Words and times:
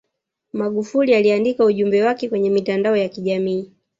magufuli 0.53 1.15
aliandike 1.15 1.63
ujumbe 1.63 2.03
wake 2.03 2.29
kwenye 2.29 2.49
mitandao 2.49 2.97
ya 2.97 3.09
kijamii 3.09 3.71